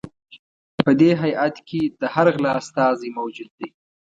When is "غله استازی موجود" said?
2.35-3.51